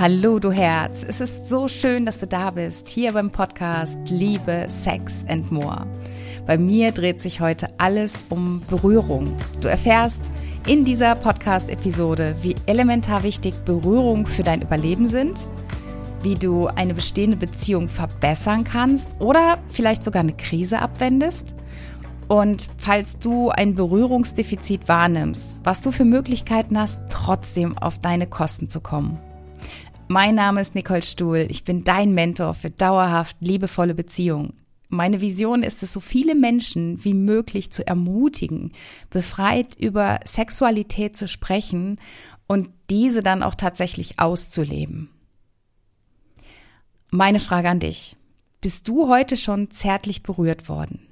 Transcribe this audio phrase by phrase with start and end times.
[0.00, 1.04] Hallo, du Herz.
[1.06, 5.86] Es ist so schön, dass du da bist, hier beim Podcast Liebe, Sex and More.
[6.46, 9.36] Bei mir dreht sich heute alles um Berührung.
[9.60, 10.32] Du erfährst
[10.66, 15.46] in dieser Podcast-Episode, wie elementar wichtig Berührung für dein Überleben sind,
[16.22, 21.54] wie du eine bestehende Beziehung verbessern kannst oder vielleicht sogar eine Krise abwendest.
[22.26, 28.70] Und falls du ein Berührungsdefizit wahrnimmst, was du für Möglichkeiten hast, trotzdem auf deine Kosten
[28.70, 29.18] zu kommen.
[30.12, 31.46] Mein Name ist Nicole Stuhl.
[31.50, 34.54] Ich bin dein Mentor für dauerhaft liebevolle Beziehungen.
[34.88, 38.72] Meine Vision ist es, so viele Menschen wie möglich zu ermutigen,
[39.08, 42.00] befreit über Sexualität zu sprechen
[42.48, 45.10] und diese dann auch tatsächlich auszuleben.
[47.10, 48.16] Meine Frage an dich.
[48.60, 51.06] Bist du heute schon zärtlich berührt worden?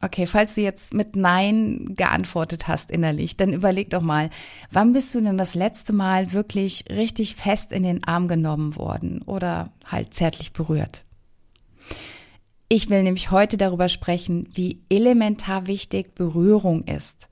[0.00, 4.30] Okay, falls du jetzt mit Nein geantwortet hast innerlich, dann überleg doch mal,
[4.70, 9.22] wann bist du denn das letzte Mal wirklich richtig fest in den Arm genommen worden
[9.22, 11.04] oder halt zärtlich berührt?
[12.68, 17.28] Ich will nämlich heute darüber sprechen, wie elementar wichtig Berührung ist.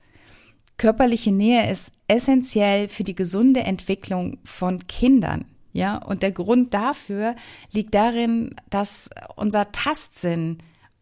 [0.77, 5.45] Körperliche Nähe ist essentiell für die gesunde Entwicklung von Kindern.
[5.73, 7.35] Ja, und der Grund dafür
[7.71, 10.57] liegt darin, dass unser Tastsinn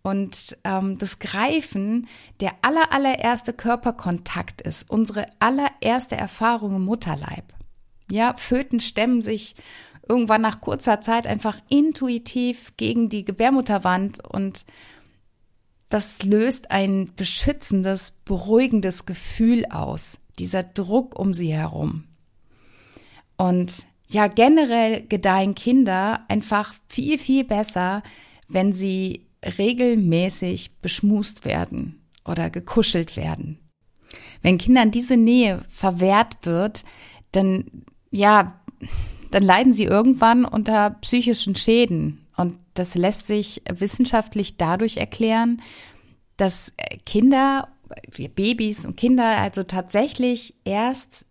[0.06, 2.08] und ähm, das Greifen
[2.40, 7.44] der aller, allererste Körperkontakt ist, unsere allererste Erfahrung im Mutterleib.
[8.12, 9.56] Ja, Föten stemmen sich
[10.08, 14.66] irgendwann nach kurzer Zeit einfach intuitiv gegen die Gebärmutterwand und
[15.90, 22.04] das löst ein beschützendes, beruhigendes Gefühl aus, dieser Druck um sie herum.
[23.38, 28.04] Und ja, generell gedeihen Kinder einfach viel, viel besser,
[28.48, 29.25] wenn sie
[29.58, 33.60] regelmäßig beschmust werden oder gekuschelt werden.
[34.42, 36.84] Wenn Kindern diese Nähe verwehrt wird,
[37.32, 37.66] dann,
[38.12, 38.60] ja,
[39.32, 42.26] dann leiden sie irgendwann unter psychischen Schäden.
[42.38, 45.62] Und das lässt sich wissenschaftlich dadurch erklären,
[46.38, 46.74] dass
[47.06, 47.70] Kinder,
[48.36, 51.26] Babys und Kinder also tatsächlich erst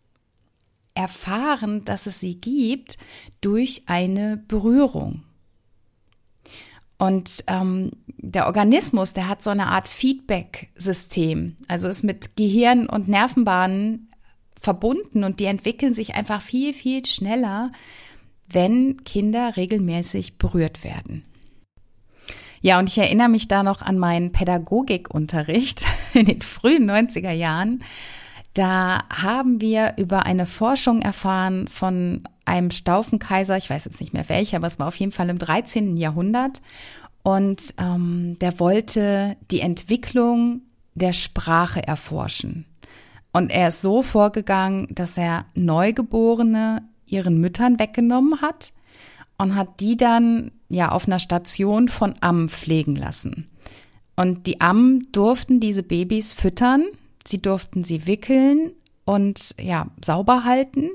[0.95, 2.97] erfahren, dass es sie gibt
[3.41, 5.23] durch eine Berührung.
[6.99, 13.09] Und ähm, der Organismus, der hat so eine Art Feedback-System, also ist mit Gehirn und
[13.09, 14.11] Nervenbahnen
[14.59, 17.73] verbunden und die entwickeln sich einfach viel, viel schneller,
[18.49, 21.25] wenn Kinder regelmäßig berührt werden.
[22.61, 25.85] Ja, und ich erinnere mich da noch an meinen Pädagogikunterricht
[26.15, 27.83] in den frühen 90er Jahren.
[28.55, 34.29] Da haben wir über eine Forschung erfahren von einem Staufenkaiser, ich weiß jetzt nicht mehr
[34.29, 35.97] welcher, aber es war auf jeden Fall im 13.
[35.97, 36.63] Jahrhundert.
[37.25, 40.63] Und ähm, der wollte die Entwicklung
[40.95, 42.67] der Sprache erforschen.
[43.33, 48.73] Und er ist so vorgegangen, dass er Neugeborene ihren Müttern weggenommen hat
[49.39, 53.47] und hat die dann ja auf einer Station von Ammen pflegen lassen.
[54.15, 56.85] Und die Ammen durften diese Babys füttern,
[57.27, 58.73] sie durften sie wickeln
[59.05, 60.91] und ja, sauber halten.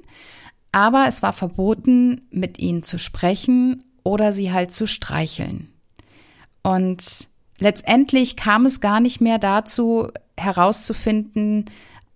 [0.71, 5.69] Aber es war verboten, mit ihnen zu sprechen oder sie halt zu streicheln.
[6.61, 11.65] Und letztendlich kam es gar nicht mehr dazu, herauszufinden,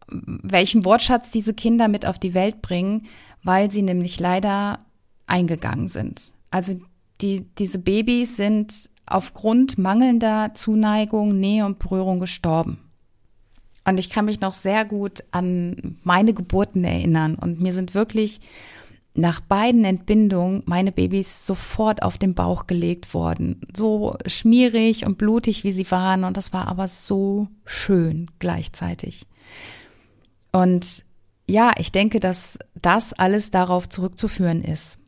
[0.07, 3.07] welchen Wortschatz diese Kinder mit auf die Welt bringen,
[3.43, 4.79] weil sie nämlich leider
[5.25, 6.31] eingegangen sind.
[6.51, 6.79] Also
[7.21, 12.79] die, diese Babys sind aufgrund mangelnder Zuneigung, Nähe und Berührung gestorben.
[13.85, 17.35] Und ich kann mich noch sehr gut an meine Geburten erinnern.
[17.35, 18.39] Und mir sind wirklich
[19.15, 23.61] nach beiden Entbindungen meine Babys sofort auf den Bauch gelegt worden.
[23.75, 26.23] So schmierig und blutig, wie sie waren.
[26.23, 29.27] Und das war aber so schön gleichzeitig.
[30.51, 31.03] Und
[31.49, 34.99] ja, ich denke, dass das alles darauf zurückzuführen ist.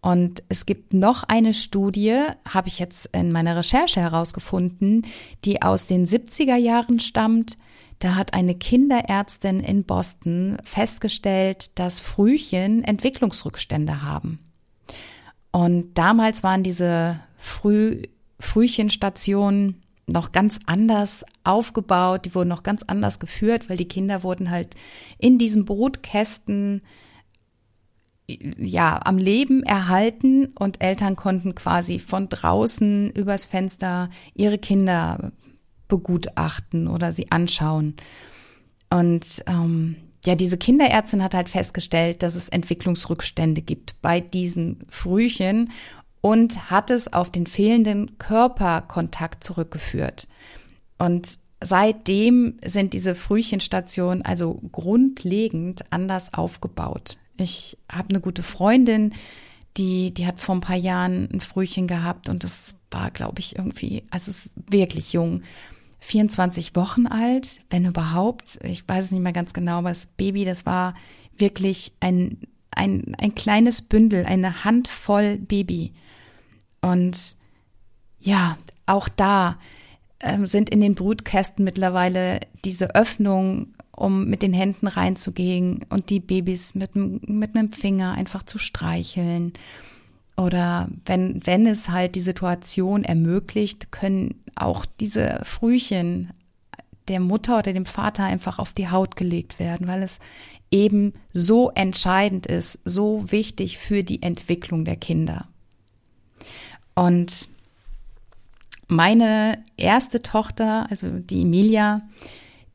[0.00, 2.18] Und es gibt noch eine Studie,
[2.48, 5.06] habe ich jetzt in meiner Recherche herausgefunden,
[5.44, 7.56] die aus den 70er Jahren stammt,
[8.02, 14.40] da hat eine Kinderärztin in Boston festgestellt, dass Frühchen Entwicklungsrückstände haben.
[15.52, 18.02] Und damals waren diese Früh
[18.40, 24.50] Frühchenstationen noch ganz anders aufgebaut, die wurden noch ganz anders geführt, weil die Kinder wurden
[24.50, 24.74] halt
[25.18, 26.82] in diesen Brutkästen
[28.26, 35.30] ja am Leben erhalten und Eltern konnten quasi von draußen übers Fenster ihre Kinder
[35.92, 37.96] begutachten oder sie anschauen.
[38.88, 45.70] Und ähm, ja, diese Kinderärztin hat halt festgestellt, dass es Entwicklungsrückstände gibt bei diesen Frühchen
[46.22, 50.28] und hat es auf den fehlenden Körperkontakt zurückgeführt.
[50.96, 57.18] Und seitdem sind diese Frühchenstationen also grundlegend anders aufgebaut.
[57.36, 59.12] Ich habe eine gute Freundin,
[59.76, 63.56] die, die hat vor ein paar Jahren ein Frühchen gehabt und das war, glaube ich,
[63.56, 64.30] irgendwie, also
[64.70, 65.42] wirklich jung.
[66.02, 68.58] 24 Wochen alt, wenn überhaupt.
[68.64, 70.94] Ich weiß es nicht mehr ganz genau, aber das Baby, das war
[71.36, 72.38] wirklich ein,
[72.72, 75.92] ein, ein kleines Bündel, eine Handvoll Baby.
[76.80, 77.36] Und
[78.20, 79.60] ja, auch da
[80.18, 86.18] äh, sind in den Brutkästen mittlerweile diese Öffnungen, um mit den Händen reinzugehen und die
[86.18, 89.52] Babys mit, mit einem Finger einfach zu streicheln.
[90.36, 96.30] Oder wenn, wenn es halt die Situation ermöglicht, können auch diese Frühchen
[97.08, 100.18] der Mutter oder dem Vater einfach auf die Haut gelegt werden, weil es
[100.70, 105.48] eben so entscheidend ist, so wichtig für die Entwicklung der Kinder.
[106.94, 107.48] Und
[108.88, 112.02] meine erste Tochter, also die Emilia,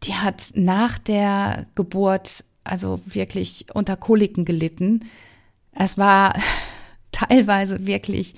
[0.04, 5.06] die hat nach der Geburt also wirklich unter Koliken gelitten.
[5.72, 6.34] Es war
[7.18, 8.34] teilweise wirklich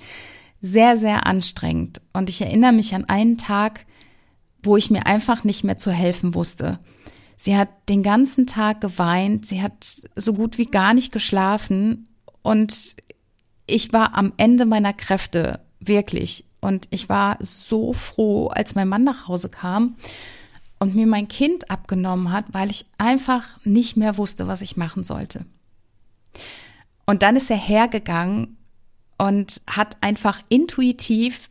[0.60, 2.00] sehr, sehr anstrengend.
[2.12, 3.86] Und ich erinnere mich an einen Tag,
[4.62, 6.78] wo ich mir einfach nicht mehr zu helfen wusste.
[7.36, 12.08] Sie hat den ganzen Tag geweint, sie hat so gut wie gar nicht geschlafen
[12.42, 12.96] und
[13.66, 16.44] ich war am Ende meiner Kräfte, wirklich.
[16.60, 19.96] Und ich war so froh, als mein Mann nach Hause kam
[20.78, 25.04] und mir mein Kind abgenommen hat, weil ich einfach nicht mehr wusste, was ich machen
[25.04, 25.46] sollte.
[27.06, 28.58] Und dann ist er hergegangen
[29.20, 31.50] und hat einfach intuitiv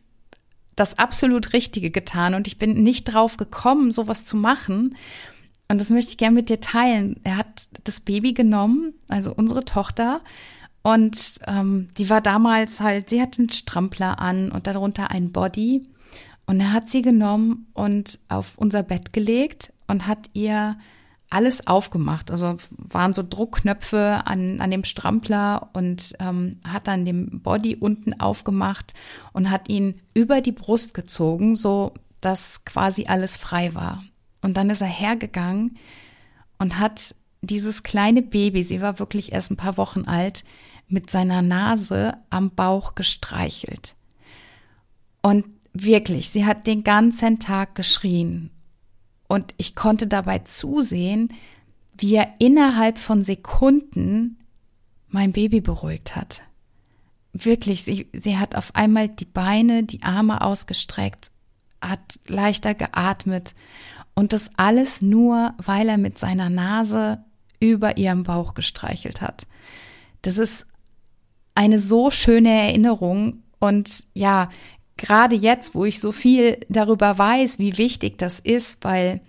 [0.74, 2.34] das absolut Richtige getan.
[2.34, 4.96] Und ich bin nicht drauf gekommen, sowas zu machen.
[5.68, 7.20] Und das möchte ich gerne mit dir teilen.
[7.22, 10.20] Er hat das Baby genommen, also unsere Tochter,
[10.82, 15.86] und ähm, die war damals halt, sie hatte einen Strampler an und darunter ein Body.
[16.46, 20.78] Und er hat sie genommen und auf unser Bett gelegt und hat ihr
[21.30, 22.30] alles aufgemacht.
[22.30, 28.20] Also waren so Druckknöpfe an, an dem Strampler und ähm, hat dann den Body unten
[28.20, 28.94] aufgemacht
[29.32, 34.04] und hat ihn über die Brust gezogen, so dass quasi alles frei war.
[34.42, 35.78] Und dann ist er hergegangen
[36.58, 40.44] und hat dieses kleine Baby, sie war wirklich erst ein paar Wochen alt,
[40.88, 43.94] mit seiner Nase am Bauch gestreichelt.
[45.22, 48.50] Und wirklich, sie hat den ganzen Tag geschrien.
[49.30, 51.32] Und ich konnte dabei zusehen,
[51.96, 54.38] wie er innerhalb von Sekunden
[55.06, 56.42] mein Baby beruhigt hat.
[57.32, 61.30] Wirklich, sie, sie hat auf einmal die Beine, die Arme ausgestreckt,
[61.80, 63.54] hat leichter geatmet
[64.16, 67.22] und das alles nur, weil er mit seiner Nase
[67.60, 69.46] über ihrem Bauch gestreichelt hat.
[70.22, 70.66] Das ist
[71.54, 74.48] eine so schöne Erinnerung und ja,
[75.00, 79.20] gerade jetzt, wo ich so viel darüber weiß, wie wichtig das ist, weil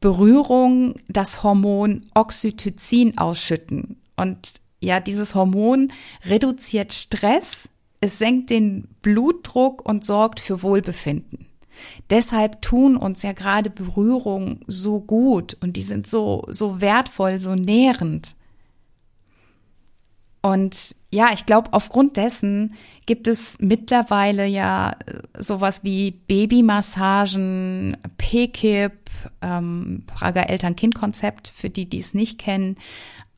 [0.00, 3.96] Berührung das Hormon Oxytocin ausschütten.
[4.16, 4.38] Und
[4.80, 5.92] ja, dieses Hormon
[6.24, 7.68] reduziert Stress,
[8.00, 11.46] es senkt den Blutdruck und sorgt für Wohlbefinden.
[12.10, 17.54] Deshalb tun uns ja gerade Berührungen so gut und die sind so, so wertvoll, so
[17.54, 18.34] nährend.
[20.42, 22.74] Und ja, ich glaube, aufgrund dessen
[23.06, 29.10] gibt es mittlerweile ja äh, sowas wie Babymassagen, PKIP,
[29.40, 32.76] ähm, Prager Eltern-Kind-Konzept, für die, die es nicht kennen.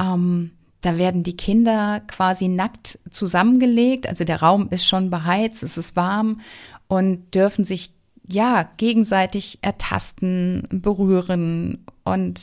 [0.01, 4.07] Ähm, da werden die Kinder quasi nackt zusammengelegt.
[4.07, 6.41] Also der Raum ist schon beheizt, es ist warm
[6.89, 7.93] und dürfen sich
[8.27, 12.41] ja gegenseitig ertasten, berühren und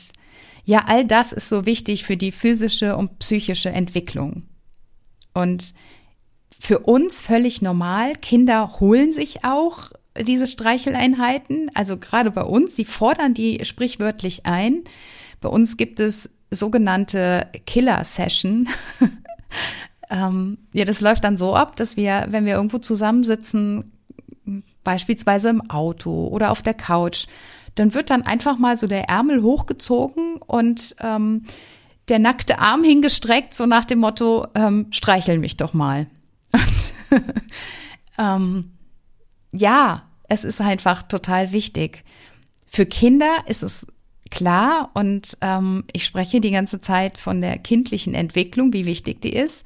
[0.64, 4.44] ja, all das ist so wichtig für die physische und psychische Entwicklung.
[5.34, 5.74] Und
[6.58, 8.14] für uns völlig normal.
[8.16, 11.70] Kinder holen sich auch diese Streicheleinheiten.
[11.74, 14.84] Also gerade bei uns, die fordern die sprichwörtlich ein.
[15.40, 18.68] Bei uns gibt es sogenannte Killer-Session.
[20.10, 23.90] ähm, ja, das läuft dann so ab, dass wir, wenn wir irgendwo zusammensitzen,
[24.84, 27.26] beispielsweise im Auto oder auf der Couch,
[27.74, 31.44] dann wird dann einfach mal so der Ärmel hochgezogen und ähm,
[32.08, 36.06] der nackte Arm hingestreckt, so nach dem Motto, ähm, streichel mich doch mal.
[36.52, 37.20] Und,
[38.18, 38.72] ähm,
[39.52, 42.04] ja, es ist einfach total wichtig.
[42.66, 43.86] Für Kinder ist es
[44.30, 49.34] klar und ähm, ich spreche die ganze Zeit von der kindlichen Entwicklung, wie wichtig die
[49.34, 49.64] ist.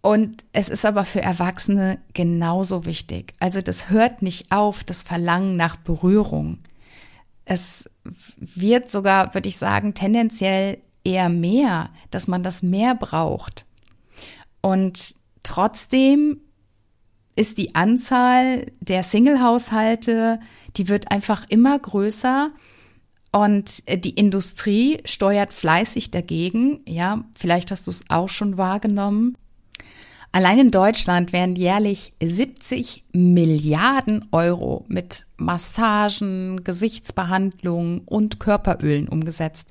[0.00, 3.34] Und es ist aber für Erwachsene genauso wichtig.
[3.40, 6.58] Also das hört nicht auf, das Verlangen nach Berührung.
[7.44, 7.88] Es
[8.36, 13.66] wird sogar, würde ich sagen, tendenziell eher mehr, dass man das mehr braucht.
[14.60, 14.98] Und
[15.42, 16.40] trotzdem
[17.36, 20.40] ist die Anzahl der Single-Haushalte,
[20.76, 22.50] die wird einfach immer größer.
[23.32, 26.80] Und die Industrie steuert fleißig dagegen.
[26.86, 29.36] Ja, vielleicht hast du es auch schon wahrgenommen.
[30.34, 39.68] Allein in Deutschland werden jährlich 70 Milliarden Euro mit Massagen, Gesichtsbehandlungen und Körperölen umgesetzt.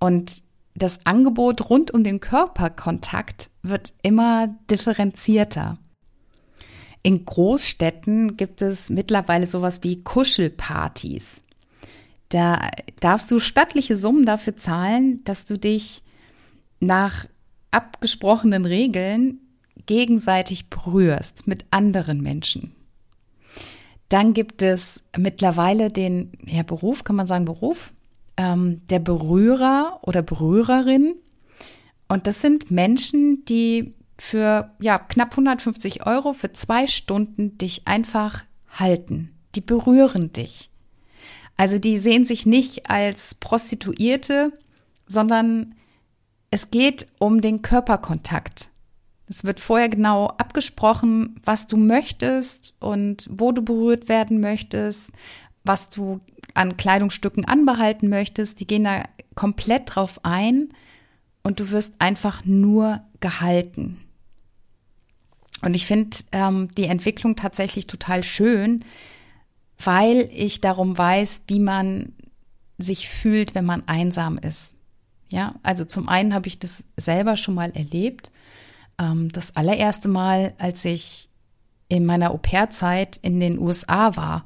[0.00, 0.40] Und
[0.74, 5.76] das Angebot rund um den Körperkontakt wird immer differenzierter.
[7.02, 11.42] In Großstädten gibt es mittlerweile sowas wie Kuschelpartys.
[12.30, 12.70] Da
[13.00, 16.02] darfst du stattliche Summen dafür zahlen, dass du dich
[16.80, 17.26] nach
[17.70, 19.42] abgesprochenen Regeln
[19.88, 22.72] gegenseitig berührst mit anderen Menschen.
[24.08, 27.92] Dann gibt es mittlerweile den ja, Beruf, kann man sagen Beruf,
[28.36, 31.14] ähm, der Berührer oder Berührerin.
[32.06, 38.44] Und das sind Menschen, die für ja, knapp 150 Euro für zwei Stunden dich einfach
[38.70, 39.34] halten.
[39.54, 40.70] Die berühren dich.
[41.56, 44.52] Also die sehen sich nicht als Prostituierte,
[45.06, 45.74] sondern
[46.50, 48.70] es geht um den Körperkontakt.
[49.28, 55.12] Es wird vorher genau abgesprochen, was du möchtest und wo du berührt werden möchtest,
[55.64, 56.20] was du
[56.54, 58.60] an Kleidungsstücken anbehalten möchtest.
[58.60, 59.02] Die gehen da
[59.34, 60.70] komplett drauf ein
[61.42, 64.00] und du wirst einfach nur gehalten.
[65.60, 68.84] Und ich finde ähm, die Entwicklung tatsächlich total schön,
[69.82, 72.14] weil ich darum weiß, wie man
[72.78, 74.74] sich fühlt, wenn man einsam ist.
[75.30, 78.30] Ja, also zum einen habe ich das selber schon mal erlebt
[78.98, 81.28] ähm, das allererste Mal, als ich
[81.88, 84.44] in meiner Au-pair-Zeit in den USA war.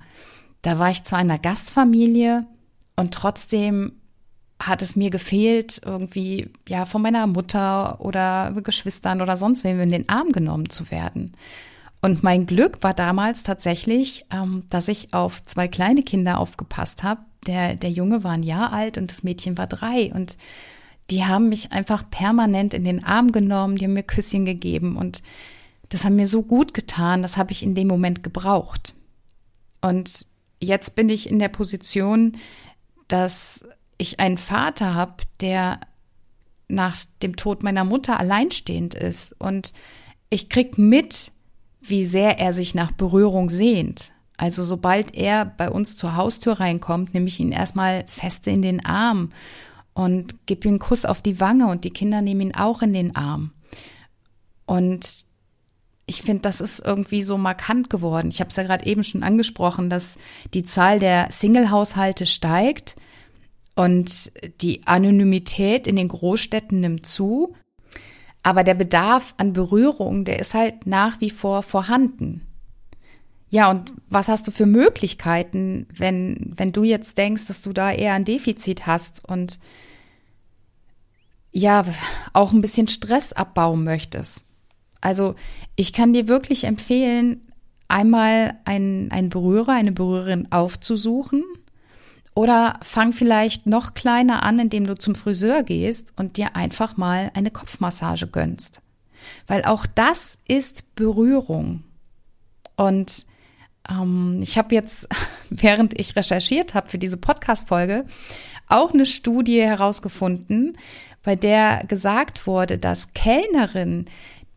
[0.62, 2.46] Da war ich zwar in einer Gastfamilie
[2.96, 3.92] und trotzdem
[4.60, 9.90] hat es mir gefehlt, irgendwie ja von meiner Mutter oder Geschwistern oder sonst wem in
[9.90, 11.32] den Arm genommen zu werden.
[12.00, 17.22] Und mein Glück war damals tatsächlich, ähm, dass ich auf zwei kleine Kinder aufgepasst habe.
[17.46, 20.12] Der, der Junge war ein Jahr alt und das Mädchen war drei.
[20.12, 20.36] Und
[21.10, 25.22] die haben mich einfach permanent in den Arm genommen, die haben mir Küsschen gegeben und
[25.88, 28.94] das haben mir so gut getan, das habe ich in dem Moment gebraucht.
[29.82, 30.26] Und
[30.58, 32.38] jetzt bin ich in der Position,
[33.08, 33.64] dass
[33.98, 35.80] ich einen Vater habe, der
[36.68, 39.74] nach dem Tod meiner Mutter alleinstehend ist und
[40.30, 41.30] ich krieg mit,
[41.82, 44.12] wie sehr er sich nach Berührung sehnt.
[44.38, 48.84] Also sobald er bei uns zur Haustür reinkommt, nehme ich ihn erstmal feste in den
[48.84, 49.30] Arm
[49.94, 52.92] und gib ihm einen Kuss auf die Wange und die Kinder nehmen ihn auch in
[52.92, 53.52] den Arm.
[54.66, 55.06] Und
[56.06, 58.28] ich finde, das ist irgendwie so markant geworden.
[58.28, 60.18] Ich habe es ja gerade eben schon angesprochen, dass
[60.52, 62.96] die Zahl der Single-Haushalte steigt
[63.74, 67.54] und die Anonymität in den Großstädten nimmt zu.
[68.42, 72.46] Aber der Bedarf an Berührung, der ist halt nach wie vor vorhanden.
[73.52, 77.92] Ja, und was hast du für Möglichkeiten, wenn, wenn du jetzt denkst, dass du da
[77.92, 79.60] eher ein Defizit hast und
[81.52, 81.84] ja,
[82.32, 84.46] auch ein bisschen Stress abbauen möchtest?
[85.02, 85.34] Also,
[85.76, 87.42] ich kann dir wirklich empfehlen,
[87.88, 91.44] einmal einen, einen Berührer, eine Berührerin aufzusuchen
[92.34, 97.30] oder fang vielleicht noch kleiner an, indem du zum Friseur gehst und dir einfach mal
[97.34, 98.80] eine Kopfmassage gönnst.
[99.46, 101.84] Weil auch das ist Berührung.
[102.76, 103.26] Und
[103.90, 105.08] ähm, ich habe jetzt,
[105.50, 108.06] während ich recherchiert habe für diese Podcast-Folge,
[108.68, 110.76] auch eine Studie herausgefunden,
[111.22, 114.06] bei der gesagt wurde, dass Kellnerinnen,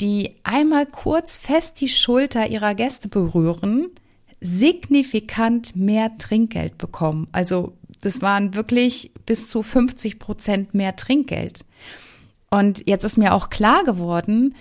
[0.02, 3.90] die einmal kurz fest die Schulter ihrer Gäste berühren,
[4.42, 7.28] signifikant mehr Trinkgeld bekommen.
[7.32, 11.66] Also das waren wirklich bis zu 50 Prozent mehr Trinkgeld.
[12.50, 14.56] Und jetzt ist mir auch klar geworden,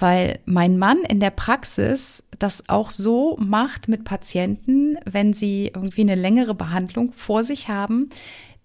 [0.00, 6.00] weil mein Mann in der Praxis das auch so macht mit Patienten, wenn sie irgendwie
[6.00, 8.08] eine längere Behandlung vor sich haben,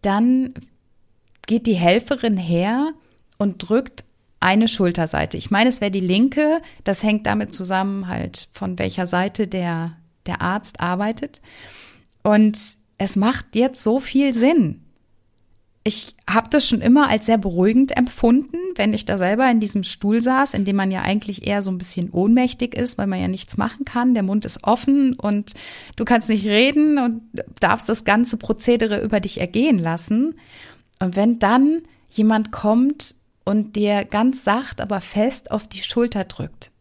[0.01, 0.53] dann
[1.45, 2.93] geht die Helferin her
[3.37, 4.05] und drückt
[4.39, 5.35] eine Schulterseite.
[5.35, 6.61] Ich meine, es wäre die linke.
[6.85, 11.41] Das hängt damit zusammen, halt von welcher Seite der, der Arzt arbeitet.
[12.23, 12.57] Und
[12.97, 14.84] es macht jetzt so viel Sinn
[15.87, 19.83] ich habe das schon immer als sehr beruhigend empfunden, wenn ich da selber in diesem
[19.83, 23.21] Stuhl saß, in dem man ja eigentlich eher so ein bisschen ohnmächtig ist, weil man
[23.21, 24.15] ja nichts machen kann.
[24.15, 25.53] Der Mund ist offen und
[25.95, 27.21] du kannst nicht reden und
[27.59, 30.33] darfst das ganze Prozedere über dich ergehen lassen.
[30.99, 33.13] Und wenn dann jemand kommt
[33.43, 36.71] und dir ganz sacht, aber fest auf die Schulter drückt,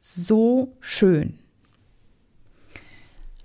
[0.00, 1.40] so schön.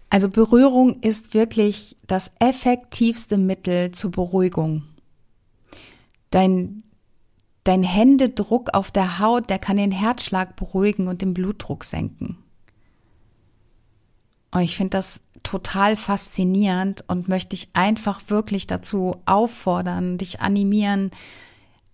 [0.10, 4.84] Also Berührung ist wirklich das effektivste Mittel zur Beruhigung.
[6.30, 6.84] Dein,
[7.64, 12.38] dein Händedruck auf der Haut, der kann den Herzschlag beruhigen und den Blutdruck senken.
[14.52, 21.12] Und ich finde das total faszinierend und möchte dich einfach wirklich dazu auffordern, dich animieren,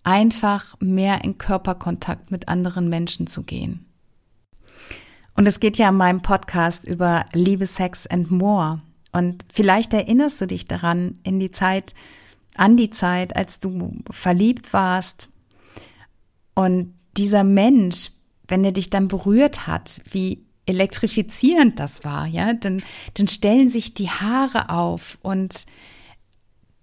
[0.04, 3.86] einfach mehr in Körperkontakt mit anderen Menschen zu gehen.
[5.36, 8.80] Und es geht ja in meinem Podcast über Liebe, Sex and More.
[9.12, 11.94] Und vielleicht erinnerst du dich daran in die Zeit,
[12.56, 15.28] an die Zeit, als du verliebt warst
[16.54, 18.10] und dieser Mensch,
[18.48, 22.82] wenn er dich dann berührt hat, wie elektrifizierend das war, ja, dann,
[23.14, 25.66] dann stellen sich die Haare auf und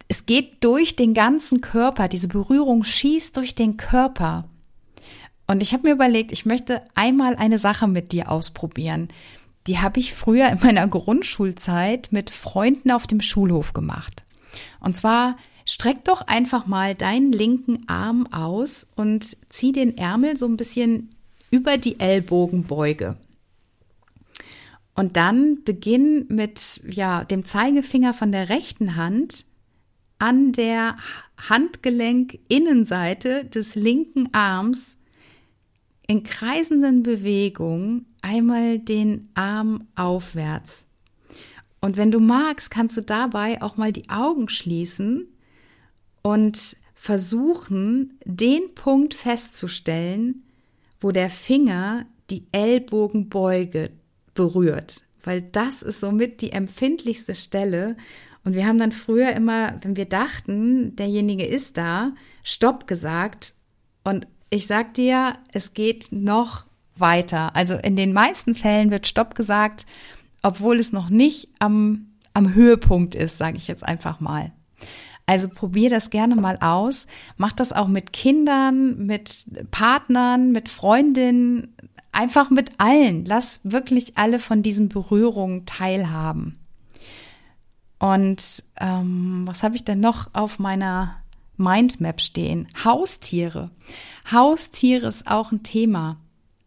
[0.07, 4.45] es geht durch den ganzen Körper, diese Berührung schießt durch den Körper.
[5.51, 9.09] Und ich habe mir überlegt, ich möchte einmal eine Sache mit dir ausprobieren.
[9.67, 14.23] Die habe ich früher in meiner Grundschulzeit mit Freunden auf dem Schulhof gemacht.
[14.79, 20.45] Und zwar streck doch einfach mal deinen linken Arm aus und zieh den Ärmel so
[20.45, 21.13] ein bisschen
[21.49, 23.17] über die Ellbogenbeuge.
[24.95, 29.43] Und dann beginn mit ja, dem Zeigefinger von der rechten Hand
[30.17, 30.95] an der
[31.49, 34.95] Handgelenk-Innenseite des linken Arms
[36.11, 40.85] in kreisenden Bewegungen einmal den Arm aufwärts.
[41.79, 45.29] Und wenn du magst, kannst du dabei auch mal die Augen schließen
[46.21, 50.43] und versuchen, den Punkt festzustellen,
[50.99, 53.91] wo der Finger die Ellbogenbeuge
[54.33, 57.95] berührt, weil das ist somit die empfindlichste Stelle.
[58.43, 62.13] Und wir haben dann früher immer, wenn wir dachten, derjenige ist da,
[62.43, 63.53] Stopp gesagt.
[64.03, 66.65] Und ich sag dir, es geht noch
[66.95, 67.55] weiter.
[67.55, 69.85] Also in den meisten Fällen wird Stopp gesagt,
[70.43, 74.51] obwohl es noch nicht am, am Höhepunkt ist, sage ich jetzt einfach mal.
[75.25, 77.07] Also probier das gerne mal aus.
[77.37, 81.73] Mach das auch mit Kindern, mit Partnern, mit Freundinnen,
[82.11, 83.23] einfach mit allen.
[83.23, 86.59] Lass wirklich alle von diesen Berührungen teilhaben.
[87.99, 88.43] Und
[88.81, 91.20] ähm, was habe ich denn noch auf meiner
[91.61, 92.67] Mindmap stehen?
[92.83, 93.69] Haustiere.
[94.31, 96.17] Haustiere ist auch ein Thema.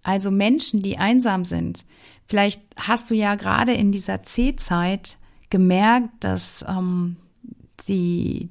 [0.03, 1.85] Also Menschen, die einsam sind.
[2.27, 5.19] Vielleicht hast du ja gerade in dieser C-Zeit
[5.51, 7.17] gemerkt, dass ähm,
[7.87, 8.51] die,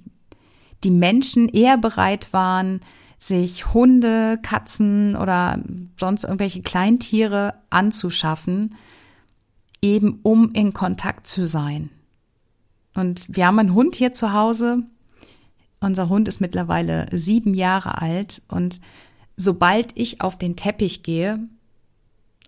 [0.84, 2.82] die Menschen eher bereit waren,
[3.18, 5.60] sich Hunde, Katzen oder
[5.98, 8.76] sonst irgendwelche Kleintiere anzuschaffen,
[9.82, 11.90] eben um in Kontakt zu sein.
[12.96, 14.84] Und wir haben einen Hund hier zu Hause.
[15.84, 18.80] Unser Hund ist mittlerweile sieben Jahre alt und
[19.36, 21.40] sobald ich auf den Teppich gehe,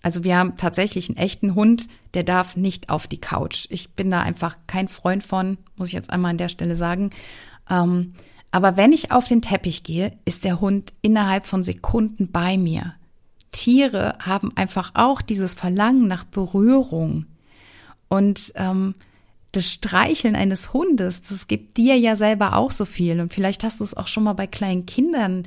[0.01, 3.65] also wir haben tatsächlich einen echten Hund, der darf nicht auf die Couch.
[3.71, 7.09] Ich bin da einfach kein Freund von, muss ich jetzt einmal an der Stelle sagen.
[7.69, 8.13] Ähm,
[8.51, 12.93] aber wenn ich auf den Teppich gehe, ist der Hund innerhalb von Sekunden bei mir.
[13.51, 17.25] Tiere haben einfach auch dieses Verlangen nach Berührung.
[18.07, 18.95] Und ähm,
[19.55, 23.19] das Streicheln eines Hundes, das gibt dir ja selber auch so viel.
[23.19, 25.43] Und vielleicht hast du es auch schon mal bei kleinen Kindern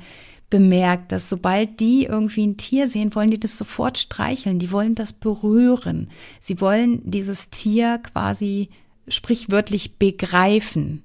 [0.49, 4.95] bemerkt, dass sobald die irgendwie ein Tier sehen, wollen die das sofort streicheln, die wollen
[4.95, 6.09] das berühren.
[6.39, 8.69] Sie wollen dieses Tier quasi
[9.07, 11.03] sprichwörtlich begreifen.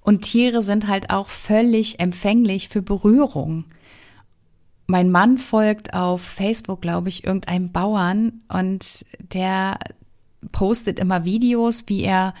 [0.00, 3.64] Und Tiere sind halt auch völlig empfänglich für Berührung.
[4.86, 9.80] Mein Mann folgt auf Facebook, glaube ich, irgendeinem Bauern und der
[10.52, 12.34] postet immer Videos, wie er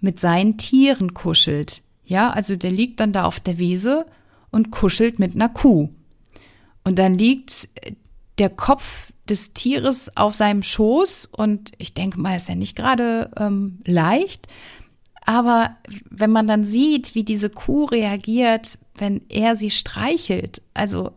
[0.00, 1.82] mit seinen Tieren kuschelt.
[2.04, 4.06] Ja, also der liegt dann da auf der Wiese
[4.50, 5.88] und kuschelt mit einer Kuh.
[6.84, 7.68] Und dann liegt
[8.38, 13.30] der Kopf des Tieres auf seinem Schoß und ich denke mal, ist ja nicht gerade
[13.38, 14.48] ähm, leicht.
[15.24, 15.76] Aber
[16.10, 21.12] wenn man dann sieht, wie diese Kuh reagiert, wenn er sie streichelt, also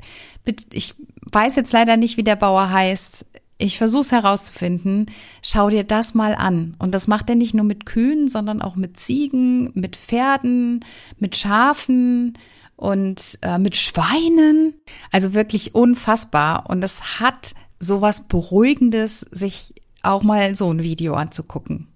[0.72, 0.96] ich
[1.32, 3.26] weiß jetzt leider nicht, wie der Bauer heißt.
[3.58, 5.08] Ich versuche es herauszufinden.
[5.42, 6.76] Schau dir das mal an.
[6.78, 10.86] Und das macht er nicht nur mit Kühen, sondern auch mit Ziegen, mit Pferden,
[11.18, 12.38] mit Schafen,
[12.78, 14.76] und äh, mit Schweinen.
[15.12, 16.70] Also wirklich unfassbar.
[16.70, 21.88] Und es hat sowas Beruhigendes, sich auch mal so ein Video anzugucken.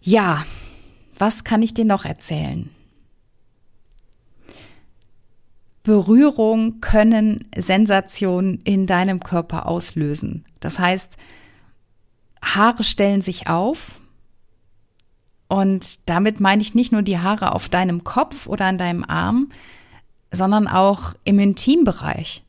[0.00, 0.46] Ja,
[1.18, 2.70] was kann ich dir noch erzählen?
[5.82, 10.44] Berührung können Sensationen in deinem Körper auslösen.
[10.60, 11.16] Das heißt,
[12.42, 14.00] Haare stellen sich auf,
[15.52, 19.50] und damit meine ich nicht nur die Haare auf deinem Kopf oder an deinem Arm,
[20.30, 22.42] sondern auch im Intimbereich.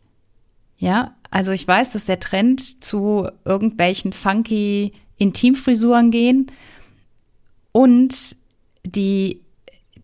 [0.77, 6.47] Ja, also ich weiß, dass der Trend zu irgendwelchen funky Intimfrisuren gehen
[7.73, 8.37] und
[8.85, 9.41] die,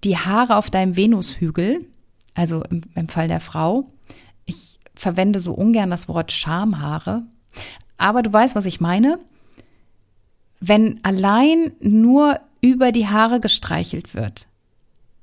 [0.04, 1.86] die Haare auf deinem Venushügel,
[2.34, 3.90] also im, im Fall der Frau.
[4.46, 7.24] Ich verwende so ungern das Wort Schamhaare,
[7.98, 9.20] aber du weißt, was ich meine.
[10.60, 14.46] wenn allein nur über die Haare gestreichelt wird,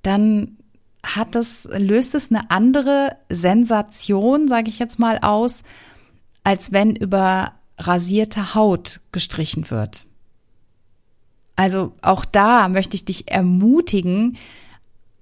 [0.02, 0.56] dann
[1.02, 5.62] hat es, löst es eine andere Sensation, sage ich jetzt mal aus,
[6.42, 10.06] als wenn über rasierte Haut gestrichen wird.
[11.54, 14.36] Also auch da möchte ich dich ermutigen,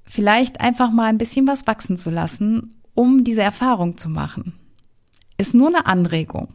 [0.05, 4.55] vielleicht einfach mal ein bisschen was wachsen zu lassen, um diese Erfahrung zu machen.
[5.37, 6.49] Ist nur eine Anregung.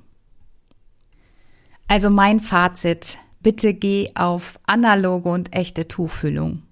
[1.87, 6.63] Also mein Fazit, bitte geh auf analoge und echte Tuchfüllung.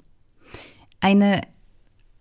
[1.00, 1.42] Eine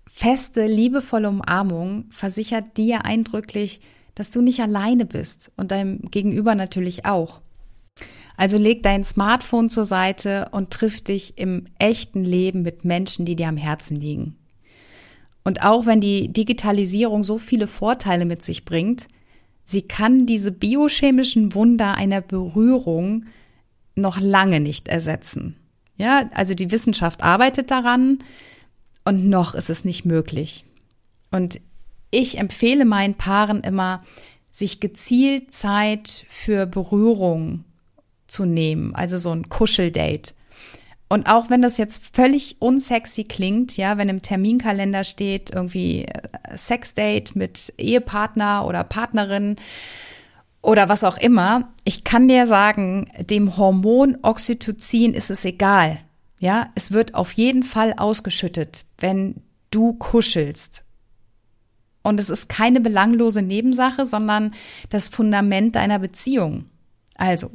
[0.06, 3.80] feste, liebevolle Umarmung versichert dir eindrücklich,
[4.14, 7.42] dass du nicht alleine bist und deinem Gegenüber natürlich auch.
[8.36, 13.36] Also leg dein Smartphone zur Seite und triff dich im echten Leben mit Menschen, die
[13.36, 14.36] dir am Herzen liegen.
[15.46, 19.06] Und auch wenn die Digitalisierung so viele Vorteile mit sich bringt,
[19.64, 23.26] sie kann diese biochemischen Wunder einer Berührung
[23.94, 25.54] noch lange nicht ersetzen.
[25.96, 28.18] Ja, also die Wissenschaft arbeitet daran
[29.04, 30.64] und noch ist es nicht möglich.
[31.30, 31.60] Und
[32.10, 34.04] ich empfehle meinen Paaren immer,
[34.50, 37.62] sich gezielt Zeit für Berührung
[38.26, 40.32] zu nehmen, also so ein Kuscheldate.
[41.08, 46.56] Und auch wenn das jetzt völlig unsexy klingt, ja, wenn im Terminkalender steht irgendwie äh,
[46.56, 49.56] Sexdate mit Ehepartner oder Partnerin
[50.62, 55.98] oder was auch immer, ich kann dir sagen, dem Hormon Oxytocin ist es egal.
[56.40, 60.84] Ja, es wird auf jeden Fall ausgeschüttet, wenn du kuschelst.
[62.02, 64.54] Und es ist keine belanglose Nebensache, sondern
[64.90, 66.66] das Fundament deiner Beziehung.
[67.16, 67.50] Also,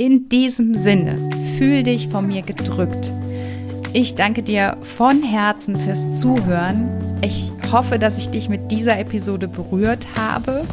[0.00, 3.12] in diesem Sinne, fühl dich von mir gedrückt.
[3.92, 6.88] Ich danke dir von Herzen fürs Zuhören.
[7.20, 10.64] Ich hoffe, dass ich dich mit dieser Episode berührt habe.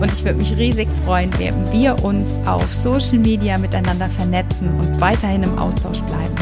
[0.00, 5.00] Und ich würde mich riesig freuen, wenn wir uns auf Social Media miteinander vernetzen und
[5.00, 6.34] weiterhin im Austausch bleiben.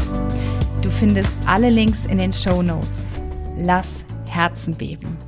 [0.81, 3.07] Du findest alle Links in den Show Notes.
[3.59, 5.19] Lass Herzen beben.